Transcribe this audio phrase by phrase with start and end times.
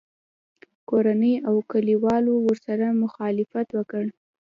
[0.89, 4.05] کورنۍ او کلیوالو ورسره مخالفت وکړ